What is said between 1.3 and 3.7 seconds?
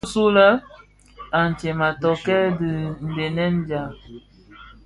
antsem a tokkè dhidenèn